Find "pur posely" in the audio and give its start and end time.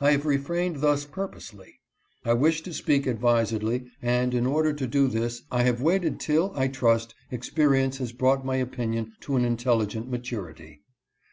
1.04-1.74